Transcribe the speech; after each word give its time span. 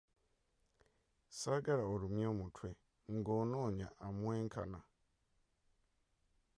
Ssaagala 1.29 1.83
olumye 1.93 2.27
mutwe 2.37 2.69
ng'onoonya 3.15 3.87
amwenkana. 4.07 4.79